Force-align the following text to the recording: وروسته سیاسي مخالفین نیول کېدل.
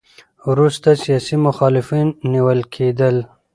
وروسته 0.49 0.89
سیاسي 1.03 1.35
مخالفین 1.47 2.07
نیول 2.31 2.59
کېدل. 2.73 3.15